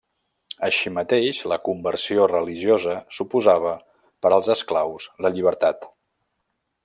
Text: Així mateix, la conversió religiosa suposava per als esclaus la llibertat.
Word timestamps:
Així 0.67 0.91
mateix, 0.93 1.41
la 1.51 1.57
conversió 1.67 2.25
religiosa 2.31 2.97
suposava 3.19 3.75
per 4.25 4.33
als 4.39 4.51
esclaus 4.57 5.11
la 5.27 5.35
llibertat. 5.37 5.89